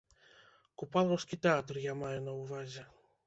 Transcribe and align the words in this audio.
Купалаўскі 0.81 1.39
тэатр, 1.45 1.75
я 1.85 1.93
маю 2.01 2.19
на 2.31 2.33
ўвазе. 2.41 2.83